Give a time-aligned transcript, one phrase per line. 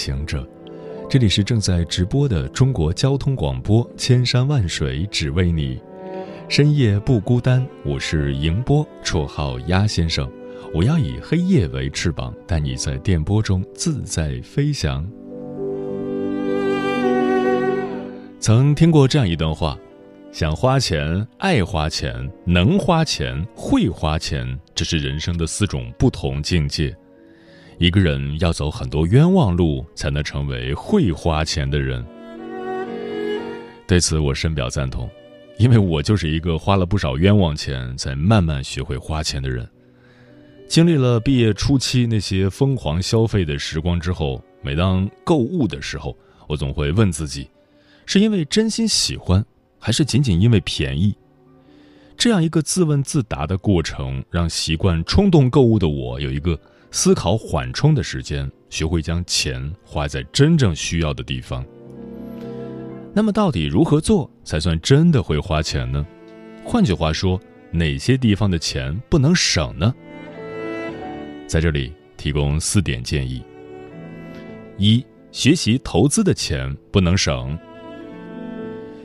[0.00, 0.48] 行者，
[1.10, 5.78] 这里是正在直播的中国交通广播，千山万水只为你，
[6.48, 7.66] 深夜不孤单。
[7.84, 10.26] 我是迎波，绰号鸭先生。
[10.72, 15.06] 我要以黑夜为翅膀，带你在电波中自在飞翔。
[18.38, 19.76] 曾听过这样一段话：
[20.32, 22.14] 想花钱、爱花钱、
[22.46, 26.96] 能花钱、会花钱，这是人生的四种不同境界。
[27.80, 32.04] 一个人要走很多冤枉路，才能成为会花钱的人。
[33.88, 35.08] 对此，我深表赞同，
[35.56, 39.66] 因为我就是一个花了不少冤枉钱，才慢慢学会花钱的人。
[40.68, 46.14] 经历了毕业初期那些疯狂消费的时光之后，每当购物的时候，
[46.48, 47.48] 我总会问自己：
[48.04, 49.42] 是因为真心喜欢，
[49.78, 51.16] 还是仅仅因为便宜？
[52.14, 56.60] 这样一个自问自答的过程，让习惯冲动购物的我有一个。
[56.90, 61.64] 思考缓冲的时间，学会将钱花在真正需要的地方。
[63.14, 66.04] 那么，到底如何做才算真的会花钱呢？
[66.64, 67.40] 换句话说，
[67.70, 69.94] 哪些地方的钱不能省呢？
[71.46, 73.42] 在这里提供四点建议：
[74.76, 77.58] 一、学习投资的钱不能省。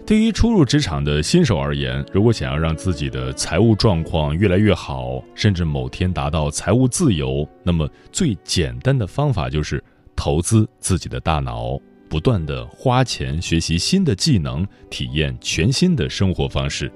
[0.06, 9.84] 对于初入职场的新手而言，如果想要让自己的财务状况越来越好，甚至某天达到财务自由，那么最简单的方法就是
[10.16, 11.76] 投资自己的大脑，
[12.08, 16.92] 不断的花钱学习新的技能，体验全新的生活方式。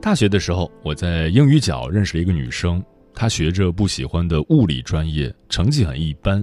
[0.00, 2.82] 大学的时候，我在英语角认识了一个女生，
[3.14, 6.42] 她学着不喜欢的物理专业，成绩很一般，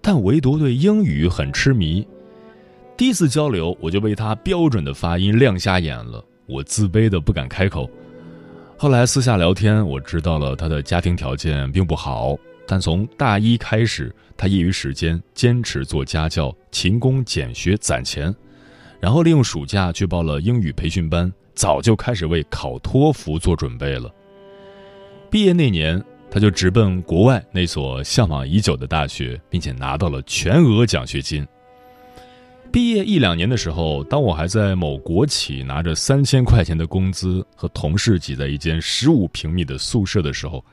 [0.00, 2.06] 但唯独对英语很痴迷。
[3.00, 7.88] 第一次交流，我就被他标准的发音亮瞎眼了，我自卑的不敢开口。
[8.76, 18.34] 后来私下聊天，我知道了他的家庭条件并不好，但从大一开始，他业余时间坚持做家教，勤工俭学攒钱，
[19.00, 24.14] 然后利用暑假去报了英语培训班，早就开始为考托福做准备了。
[25.30, 31.48] 毕业那年，他就直奔国外那所向往已久的大学，并且拿到了全额奖学金。
[32.72, 40.64] 毕业一两年的时候，当我还在某国企拿着三千块钱的工资，和同事挤在一间十五平米的宿舍的时候，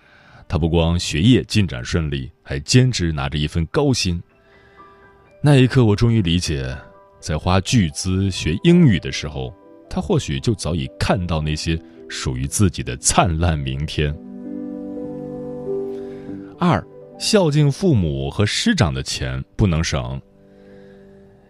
[0.47, 4.22] 他不光学业进展顺利，还兼职拿着一份高薪。
[5.41, 6.78] 那一刻，我终于理解，
[7.19, 9.52] 在花巨资学英语的时候，
[9.90, 14.16] 他或许就早已看到那些属于自己的灿烂明天。
[16.59, 16.85] 二，
[17.18, 20.22] 孝敬父母和师长的钱不能省。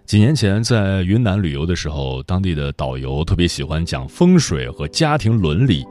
[0.07, 5.85] 几年前在云南旅游的时候，当地的导游特别喜欢讲风水和家庭伦理。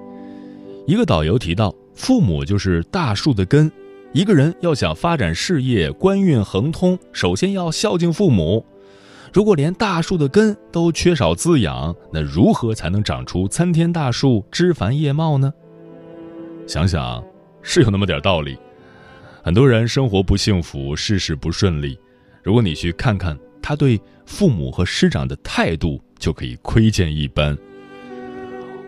[0.86, 3.70] 一个导游提到，父母就是大树的根，
[4.14, 8.64] 一个人要想发展事业、官运亨通，首先要孝敬父母。
[9.34, 15.52] 如果连大树的根都缺少滋养，那如何才能长出参天大树、枝繁叶茂呢？
[16.66, 17.22] 想想，
[17.60, 18.56] 是有那么点道理。
[19.44, 21.98] 很多人生活不幸福，事事不顺利，
[22.42, 23.38] 如果你去看看。
[23.68, 27.58] 他对父母和师长的态度就可以窥见一斑。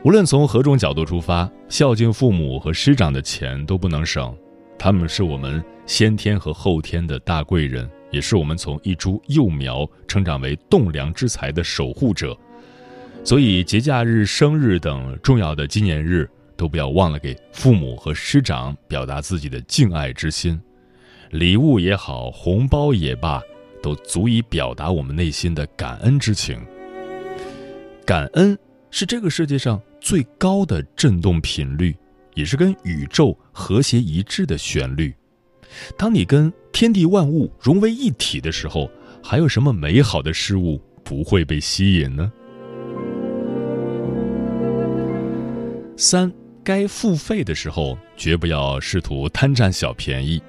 [0.05, 4.33] 无论从何种角度出发，孝敬父母和师长的钱都不能省。
[4.79, 12.39] 他们是我们先天和后天的大贵人，也是我们从一株幼苗成长为栋梁之才的守护者。
[13.25, 20.57] 所以，节假日、生日等重要的纪念日，都不要忘了给父母和师长表达自己的敬爱之心。
[21.31, 23.43] 礼物也好，红包也罢。
[23.83, 26.59] 都足以表达我们内心的感恩之情。
[28.05, 28.59] 感恩
[28.91, 31.95] 是这个世界上最高的振动频率，
[32.35, 35.15] 也是跟宇宙和谐一致的旋律。
[35.97, 38.91] 当你跟天地万物融为一体的时候，
[39.23, 42.33] 还有什么美好的事物不会被吸引呢？
[45.97, 46.33] 三，
[46.65, 50.41] 该付费的时候，绝不要试图贪占小便宜。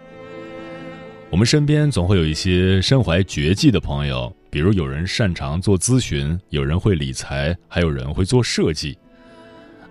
[1.32, 8.98] 我们身边总会有一些身怀绝技的朋友，比如有人擅长做咨询，有人会理财，还有人会做设计。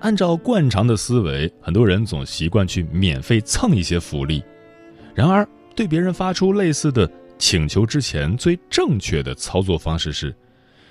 [0.01, 4.43] 按照惯常的思维，很多人总习惯去免费蹭一些福利。
[5.15, 7.09] 然而，对别人发出类似的
[7.39, 10.35] 请求之前，最正确的操作方式是：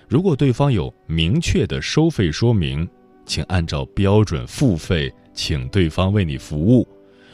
[0.08, 2.88] 如果对方有明确的收费说明。
[3.26, 6.88] 请按照标准付费，请对方为你服务。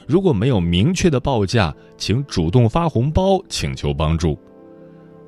[0.08, 4.38] 如果没有明确的报价，请主动发红包请求帮助。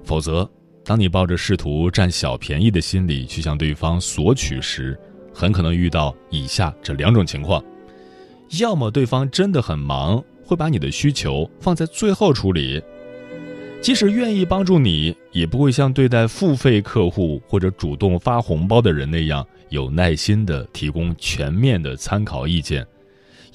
[0.04, 0.50] 否则，
[0.84, 5.00] 当你抱着试图占小便宜的心理去向对方索取时，
[5.34, 7.64] 很可能遇到以下这两种情况：
[8.60, 12.82] 要么对方真的很忙，会把你的需求放在最后处理。
[13.82, 22.86] 即使愿意帮助你，也不会像对待付费客户或者主动发红包的人那样有耐心地提供全面的参考意见，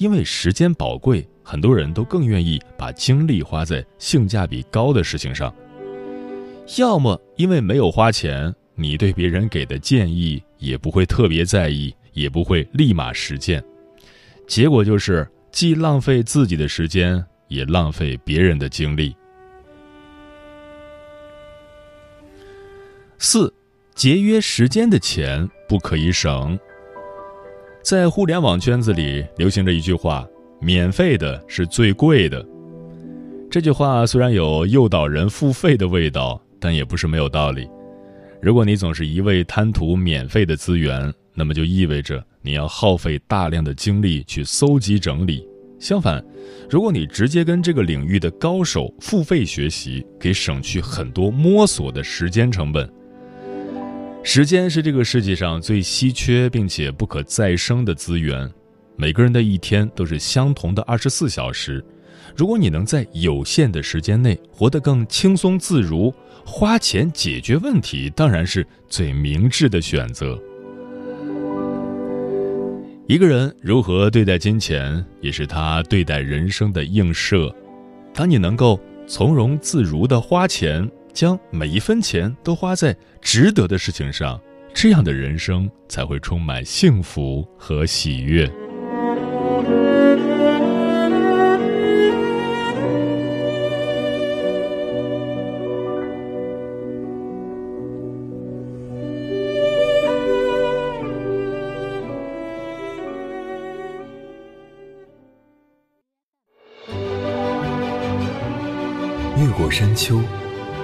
[0.01, 5.55] 因为时间宝贵，很多人都更愿意把精力花在性价比高的事情上。
[6.79, 13.63] 要么因为没有花钱，你对别人给的建议也不会特别在意，也不会立马实践，
[14.49, 19.15] 结果就是既浪费自己的时间，也浪费别人的精力。
[23.19, 23.53] 四，
[23.95, 26.59] 节约时间的钱不可以省。
[27.83, 30.27] 在互联网圈子里流行着一句话
[30.61, 32.45] ：“免费的是最贵的。”
[33.51, 37.69] 这句话虽然有诱导人付费的味道，但也不是没有道理。
[38.41, 45.47] 如果你总是一味贪图免费的资源，那么就意味着你要耗费大量的精力去搜集整理。
[45.79, 46.23] 相反，
[46.69, 52.89] 如果你直接跟这个领域的高手付费学习，可以省去很多摸索的时间成本。
[54.23, 58.49] 时间是这个世界上最稀缺并且不可再生的资源，
[58.95, 61.83] 每个人的一天都是相同的二十四小时。
[62.37, 66.15] 如果你能在有限的时间内活得更轻松自如，
[66.45, 70.39] 花钱解决问题当然是最明智的选择。
[73.09, 77.53] 一个人如何对待金钱，也是他对待人生的映射。
[78.15, 78.79] 当你能够
[79.09, 80.89] 从容自如地花钱。
[81.13, 84.41] 将每一分钱都花在值得的事情上，
[84.73, 88.51] 这样的人生才会充满幸福和喜悦。
[109.37, 110.21] 越过山丘。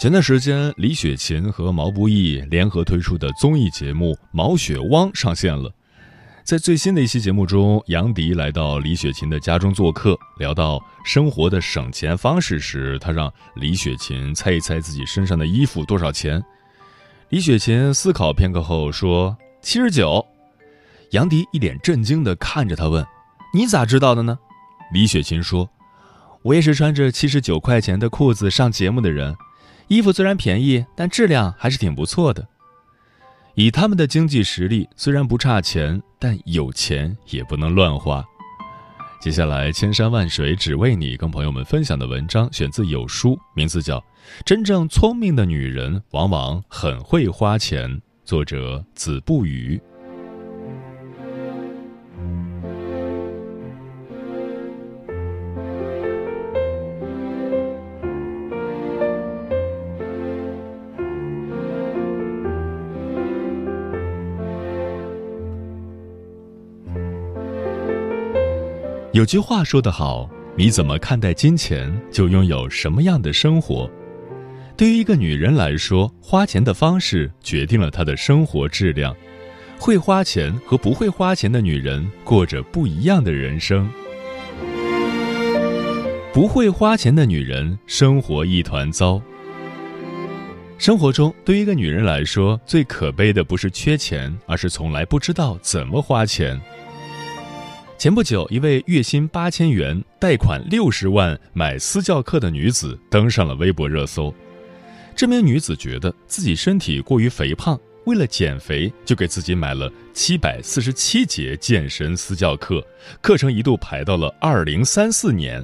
[0.00, 5.70] 前段时间，李雪琴和毛不易联合推出的综艺节目《毛血汪》上线了。
[6.42, 16.42] 在最新的一期节目中，杨迪来到李雪琴的家中做客，聊到生活的省钱方式时，他让李雪琴猜一猜自己身上的衣服多少钱。
[17.28, 20.26] 李雪琴思考片刻后说：“七十九。”
[21.12, 23.04] 杨迪一脸震惊地看着他问
[23.52, 24.38] ：“你咋知道的呢？”
[24.94, 25.68] 李雪琴说
[26.40, 29.36] ：“我也是穿着七十九块钱的裤子上节目的人。”
[29.90, 32.46] 衣服虽然便宜，但质量还是挺不错的。
[33.56, 38.24] 以他们的经济实力，虽然不差钱，但有钱也不能乱花。
[39.20, 43.98] 接下来，千山万水只为你，跟朋友们分享的文章选自有书，名字叫
[44.44, 47.90] 《真正聪明的女人往往很会花钱》，
[48.24, 49.82] 作者子不语。
[69.20, 73.86] 有句话说得好：“你怎么看待金钱，就拥有什么样的生活。”
[74.78, 79.14] 对于一个女人来说，花钱的方式决定了她的生活质量。
[79.78, 83.90] 会花钱和不会花钱的女人过着不一样的人生。
[86.32, 89.20] 不会花钱的女人生活一团糟。
[90.78, 96.58] 生活中，对于一个女人来说，最可悲的不是缺钱，而是从来不知道怎么花钱。
[98.00, 104.34] 前不久，一位月薪八千元、贷款六十万买私教课的女子登上了微博热搜。
[105.14, 112.82] 这名女子觉得自己身体过于肥胖，为了减肥，就给自己买了七百四十七节健身私教课，
[113.20, 115.62] 课程一度排到了二零三四年。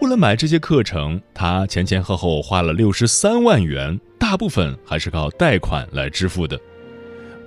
[0.00, 6.60] 为了买这些课程，她前前后后花了六十三万元，大部分还是靠贷款来支付的。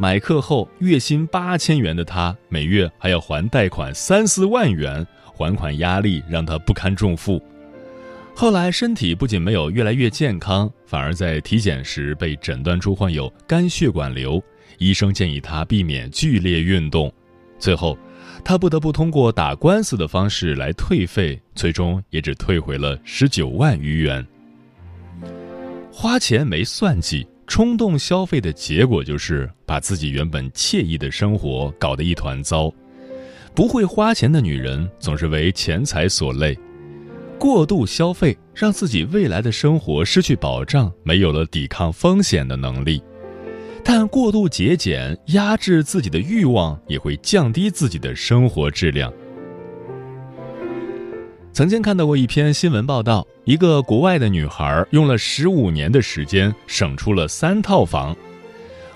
[0.01, 7.39] 买课后，月薪八千元的他，每月还要还贷款三四万元，还款压力让他不堪重负。
[8.35, 14.41] 后来身体不仅没有越来越健康，反而在体检时被诊断出患有肝血管瘤，
[14.79, 17.13] 医生建议他避免剧烈运动。
[17.59, 17.95] 最后，
[18.43, 24.25] 他不得不通过打官司的方式来退费，最终也只退回了十九万余元。
[25.91, 27.27] 花钱没算计。
[27.51, 32.73] 冲动消费的结果就是把自己原本惬意的生活搞得一团糟。
[33.53, 36.57] 不会花钱的女人总是为钱财所累，
[37.37, 43.03] 过度消费让自己未来的生活失去保障，没有了抵抗风险的能力。
[43.83, 49.11] 但过度节俭压制自己的欲望，也会降低自己的生活质量。
[51.53, 58.15] 曾经看到过一篇新闻报道，一个国外的女孩用了十五年的时间省出了三套房。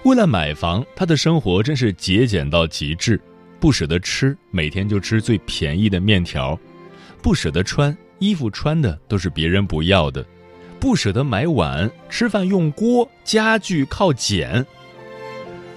[0.04, 3.20] 为了买房，她的生活真是节俭到极致，
[3.60, 6.58] 不舍得吃，每天就吃最便宜的面条；
[7.22, 10.24] 不舍得穿衣服，穿的都是别人不要的；
[10.80, 14.66] 不舍得买碗，吃饭用锅，家具靠捡。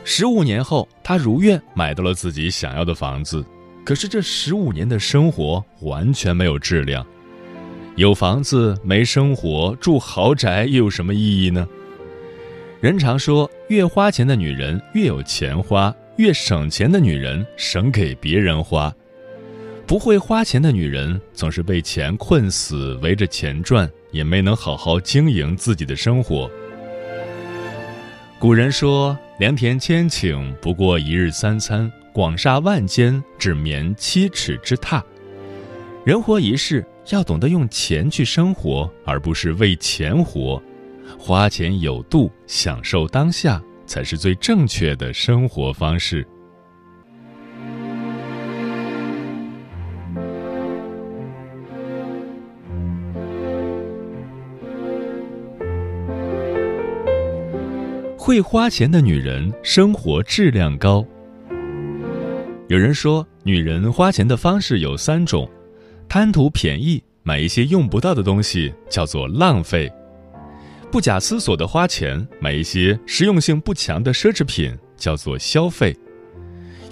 [0.05, 3.45] 十五年后，她如愿买到了自己想要的房子。
[3.89, 7.07] 可是这十五年的生活完全没有质量，
[7.97, 11.67] 有房子没生活，住豪宅又有什么意义呢？
[12.83, 18.95] 人常说，越花钱的女人越有钱花，越省钱的女人省给别人花。
[19.87, 26.51] 不会花钱的女人总是被钱困死，围着钱转，也没能好好经营自己的生活。
[28.39, 35.01] 古人说：“良田千顷，不过一日三餐。”广厦万间，只眠七尺之榻。
[36.05, 40.61] 人活一世，要懂得用钱去生活，而不是为钱活。
[41.17, 46.27] 花钱有度，享受当下，才是最正确的生活方式。
[58.29, 61.03] 会花钱的女人，生活质量高。
[62.69, 65.51] 有人说，女人花钱的方式有三种：
[66.11, 69.89] 贪图便宜，买一些用不到的东西，叫做浪费；
[70.93, 75.95] 不假思索的花钱，买一些实用性不强的奢侈品，叫做消费；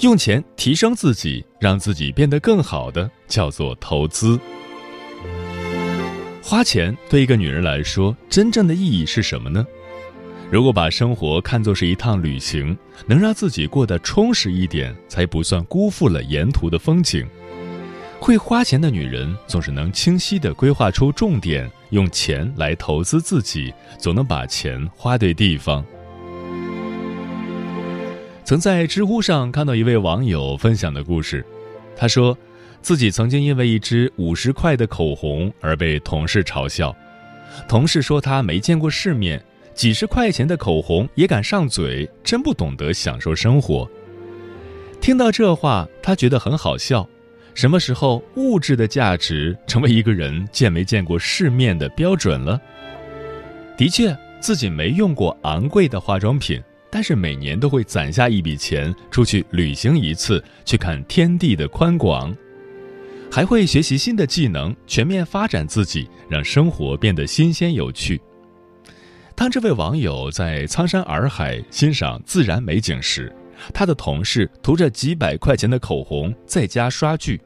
[0.00, 4.40] 用钱提升自己，让自己变得更好的，叫做投资。
[6.43, 9.66] 花钱对一个女人来说，真正的意义是什么呢？
[10.49, 12.76] 如果把生活看作是一趟旅行，
[13.07, 17.26] 能让自己过得充实一点，才不算辜负了沿途的风景。
[18.21, 25.85] 会花钱的女人总是能清晰地规划出重点，用钱来投资自己，总能把钱花对地方。
[28.45, 31.45] 曾在知乎上看到一位网友分享的故事，
[31.97, 32.38] 他说，
[32.81, 36.97] 自己曾经因为一支五十块的口红而被同事嘲笑，
[37.67, 39.45] 同事说他没见过世面。
[39.76, 43.88] 几十块钱的口红也敢上嘴，真不懂得享受生活。
[45.02, 47.06] 听到这话，他觉得很好笑。
[47.54, 52.61] 什么时候物质的价值成为一个人见没见过世面的标准了？
[53.76, 56.59] 的确，自己没用过昂贵的化妆品，
[56.90, 62.35] 但是每年都会攒下一笔钱出去旅行一次，去看天地的宽广，
[63.30, 68.18] 还会学习新的技能，全面发展自己，让生活变得新鲜有趣。
[69.37, 73.31] 当这位网友在苍山洱海欣赏自然美景时，
[73.73, 77.37] 他的同事涂着几百块钱的口红在家刷剧；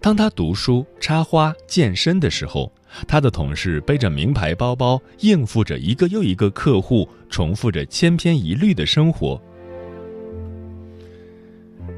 [0.00, 2.72] 当他读书、插花、健身的时候，
[3.08, 9.42] 他的同事背着名牌包包应付着一个又一个客户，重复着千篇一律的生活。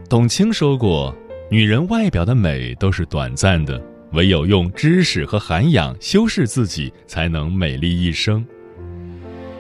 [0.09, 1.15] 董卿说过
[1.51, 3.79] ：“女人外表的美都是短暂的，
[4.13, 8.43] 唯有用知识和涵养修饰自己，才能美丽一生。”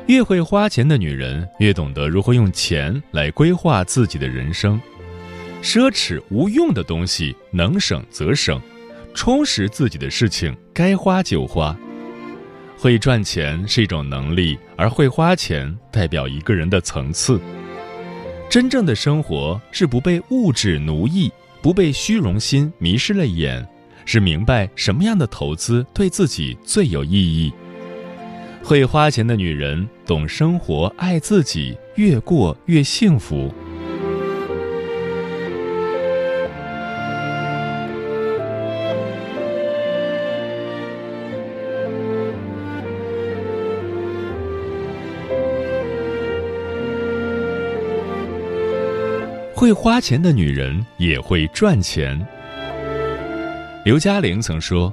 [0.07, 4.79] 越会花钱的女人，越懂得如何用钱来规划自己的人生。
[5.63, 8.59] 奢侈无用的东西，能省则省；
[9.15, 11.75] 充实自己的事情，该花就花。
[12.77, 17.41] 会赚钱是一种能力，而会花钱代表一个人的层次。
[18.51, 21.33] 真正的生活是不被物质奴役，
[21.63, 23.67] 不被虚荣心迷失了眼，
[24.05, 27.51] 是明白什么样的投资对自己最有意义。
[28.66, 33.52] 会花钱的女人懂生活，爱自己，越过越幸福。
[49.54, 52.18] 会花钱的女人也会赚钱。
[53.85, 54.90] 刘嘉玲曾说：“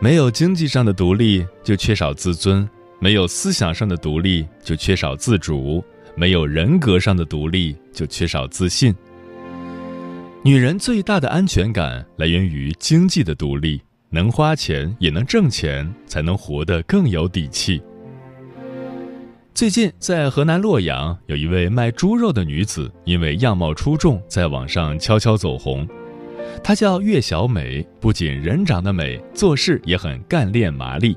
[0.00, 2.66] 没有经济上的独立，就缺少自尊；
[3.00, 5.82] 没有思想上的独立，就缺少自主；
[6.14, 8.94] 没有人格上的独立，就缺少自信。”
[10.44, 13.80] 女人最大的安全感来源于经济的独立，
[14.10, 17.82] 能花钱也能挣钱，才能活得更有底气。
[19.52, 25.86] 最近，在河南洛阳，有一位卖猪肉的女子，因为样貌出众，在网上悄悄走红。
[26.62, 31.16] 她叫岳小美，不仅人长得美，做事也很干练麻利。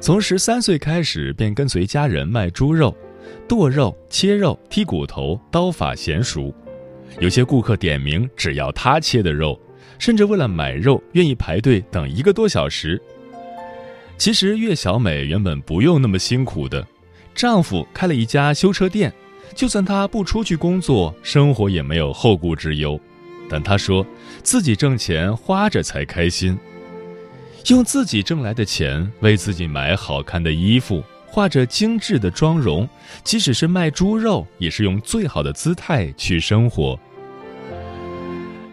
[0.00, 2.96] 从十三岁开始，便跟随家人卖猪肉，
[3.46, 6.54] 剁肉、切肉、剔骨头，刀法娴熟。
[7.18, 9.60] 有些顾客点名只要他切的肉，
[9.98, 13.00] 甚至为了买肉愿意排队等一个多小时。
[14.16, 16.86] 其实，岳小美原本不用那么辛苦的。
[17.34, 19.12] 丈夫开了一家修车店，
[19.54, 22.98] 就算她不出去工作，生活也没有后顾之忧。
[23.50, 24.06] 但她说
[24.42, 26.58] 自己挣钱花着才开心，
[27.68, 32.88] 用自己挣来的钱为自己买好看的衣服，画着精致的妆容，
[33.22, 36.98] 即使是卖猪肉，也是用最好的姿态去生活。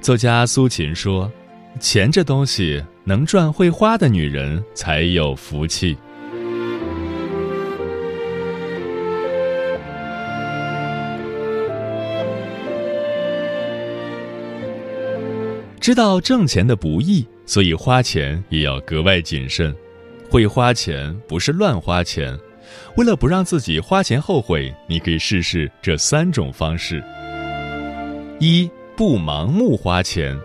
[0.02, 1.32] 作家苏秦说
[1.80, 5.98] ：“钱这东西，能赚会花的女人才有福气。”
[15.88, 19.74] 知道挣钱的不易，所以花钱也要格外谨慎。
[20.30, 22.38] 会花钱不是乱花钱。
[22.98, 27.02] 为了不让自己花钱后悔，你可以试试这三种方式：
[28.38, 30.38] 一、不盲目花钱。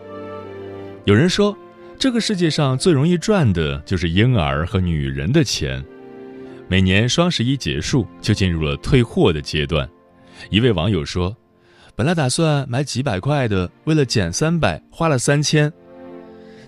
[1.07, 1.59] 有人说，
[1.99, 5.85] 这个世界上最容易赚的就是婴儿和女人的钱。
[6.69, 9.91] 每年双十一结束，就进入了退货的阶段。
[10.51, 11.37] 一位网友说。
[12.03, 15.73] 本来打算买几百块的，为了减三百，花了三千。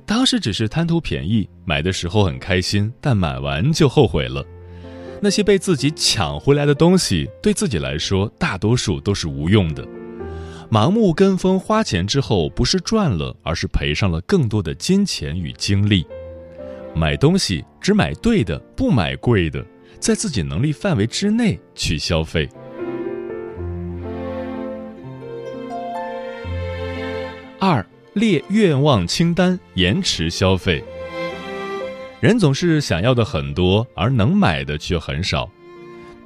[0.07, 4.47] 当时只是贪图便宜，买的时候很开心，但买完就后悔了。
[5.21, 9.85] 那些被自己抢回来的东西，对自己来说，大多数都是无用的。
[10.71, 16.07] 盲目跟风花钱之后，不是赚了，而是赔上了更多的金钱与精力。
[16.95, 19.67] 买东西只买对的，不买贵的，
[19.99, 22.49] 在自己能力范围之内去消费。
[27.67, 30.85] 二列愿望清单，延迟消费。
[32.21, 35.51] 人总是想要的很多，而能买的却很少。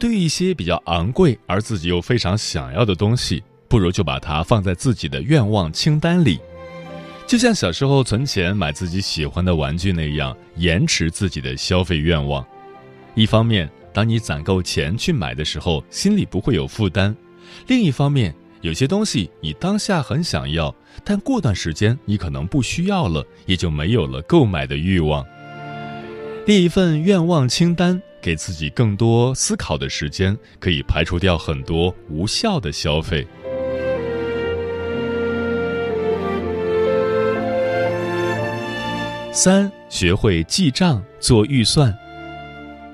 [0.00, 6.40] 对一些比较昂贵而自己又非常想要的东西，不如就把它放在自己的愿望清单里，
[7.24, 12.44] 就像小时候存钱买自己喜欢的玩具那样，延迟自己的消费愿望。
[13.14, 17.14] 一方面，当你攒够钱去买的时候，心里不会有负担；
[17.68, 25.24] 另一方面，有些东西你当下很想要，但过段时间你可能不需要了，也就没有了购买的欲望。
[26.44, 33.26] 列一份愿望清单，给自己更多思考的时间，可以排除掉很多无效的消费。
[39.30, 41.96] 三，学会记账做预算。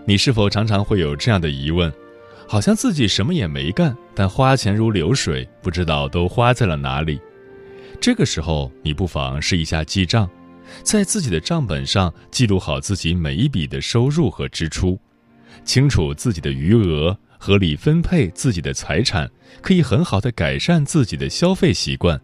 [0.05, 1.91] 你是否常常会有这样的疑问？
[2.47, 7.21] 好像自己什么也没干，但花钱如流水，不知道都花在了哪里。
[8.01, 10.29] 这个时候，你不妨试一下记账，
[10.83, 14.99] 在自己的账本上记录好自己每一笔的收入和支出，
[15.65, 19.31] 清楚自己的余额，合理分配自己的财产，
[19.63, 22.21] 可以很好的改善自己的消费习惯。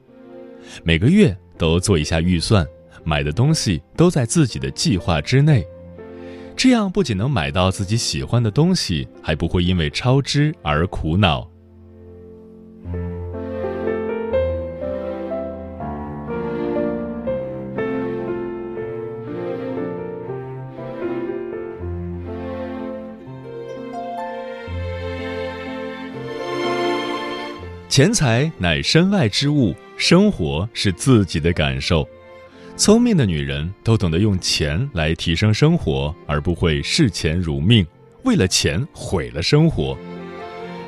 [0.84, 2.66] 每个月都做一下预算，
[3.04, 5.66] 买的东西都在自己的计划之内。
[6.62, 11.50] 这样不仅能买到自己喜欢的东西还不会因为超支而苦恼。
[27.88, 32.06] 钱财乃身外之物生活是自己的感受。
[32.80, 37.86] 聪明的女人都懂得用钱来提升生活，而不会视钱如命，
[38.24, 39.94] 为了钱毁了生活。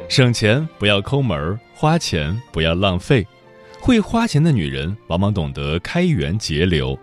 [0.08, 3.26] 省钱不要抠门儿，花钱不要浪费。
[3.78, 6.98] 会花钱的女人往往懂得开源节流，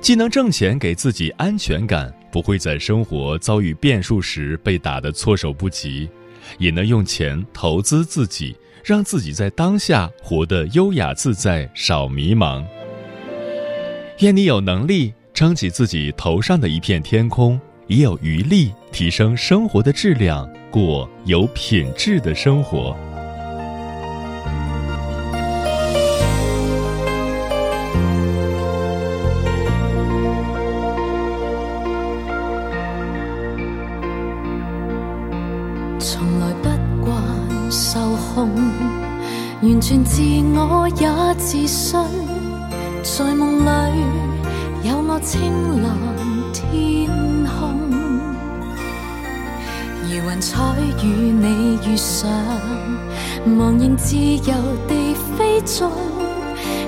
[0.00, 6.08] 既能挣钱给自己安全感，不会在生活遭遇变数时被打得措手不及，
[6.56, 12.64] 也能用钱投资自己，让自己在当下活得优雅自在，少迷茫。
[14.20, 22.96] 愿你有能力撑起自己头上的一片天空，也有余力提升生活的质量，过有品质的生活。
[36.00, 38.00] 从来不惯受
[38.34, 38.50] 控，
[39.62, 40.20] 完全自
[40.56, 42.37] 我也自信。
[43.18, 45.90] 在梦里有我青蓝
[46.52, 47.10] 天
[47.44, 47.74] 空，
[50.04, 50.62] 而云彩
[51.02, 52.30] 与你遇上，
[53.44, 54.54] 茫然自由
[54.86, 55.90] 地飞纵。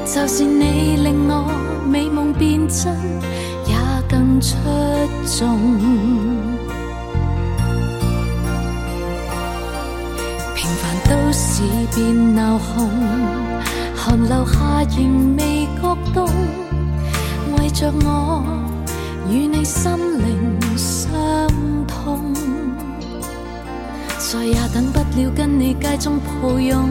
[0.04, 1.50] 就是你令我
[1.90, 2.96] 美梦变真，
[3.66, 3.74] 也
[4.08, 4.56] 更出
[5.36, 5.58] 众。
[10.54, 13.49] 平凡都市变闹哄。
[14.02, 16.26] 寒流下仍未觉冻，
[17.58, 18.42] 为着我
[19.28, 21.12] 与你心灵相
[21.86, 22.32] 通，
[24.16, 26.88] 再也等不了跟你街中抱拥，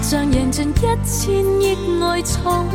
[0.00, 2.66] 像赢尽一千亿爱宠。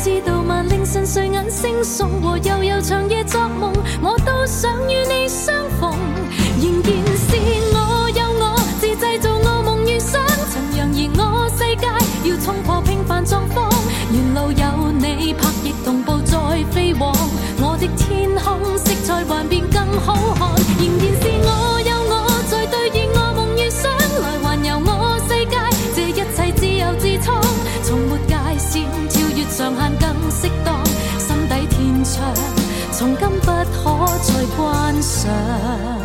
[0.00, 0.62] 知道吗？
[0.62, 5.92] 凌晨睡眼惺忪和悠悠长夜作梦，我都想与你相逢。
[6.60, 7.36] 仍然是
[13.08, 13.70] 破平凡状况，
[14.12, 16.36] 沿路有你拍翼同步在
[16.70, 17.10] 飞往，
[17.58, 22.12] 我的天空色彩幻变更好看，仍然是我有我
[22.50, 23.90] 在兑现我梦与想，
[24.20, 25.56] 来环游我世界，
[25.96, 27.42] 这一切自由自创，
[27.82, 30.84] 从没界线，超越上限更适当，
[31.18, 32.34] 心底天窗，
[32.92, 35.97] 从今不可再关上。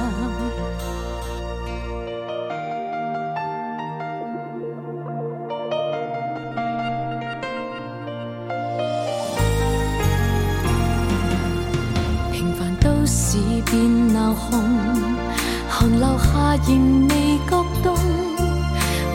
[16.67, 17.95] 仍未觉冻，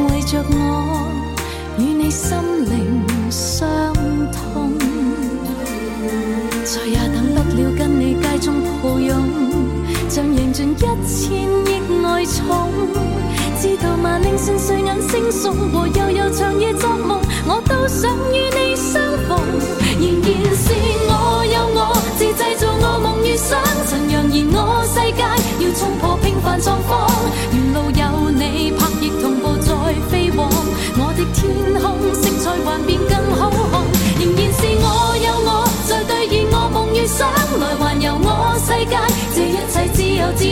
[0.09, 1.09] 为着我
[1.79, 2.37] 与你心
[2.69, 3.69] 灵相
[4.33, 4.73] 通，
[6.65, 9.17] 再也等不了跟你街中抱拥，
[10.09, 12.69] 像赢尽一千亿爱宠。
[13.61, 14.19] 知道吗？
[14.19, 19.37] 凌晨睡眼惺忪和悠悠长夜作梦，我都想与你相逢。
[19.99, 20.71] 仍然是
[21.09, 25.23] 我有我，自制造我梦与想，曾扬言我世界
[25.65, 27.08] 要冲破平凡状况。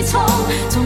[0.07, 0.86] 自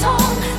[0.00, 0.49] 自